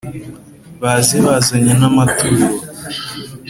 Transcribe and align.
baze 0.81 1.15
bazanye 1.25 1.71
n`amaturo 1.79 2.45